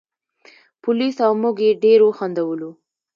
پولیس 0.83 1.17
او 1.25 1.33
موږ 1.41 1.55
یې 1.65 1.71
ډېر 1.83 1.99
وخندولو. 2.03 2.71